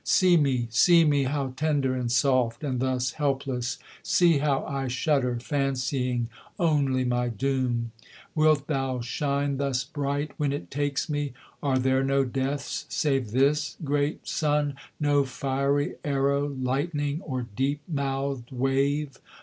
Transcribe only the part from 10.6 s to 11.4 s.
takes me?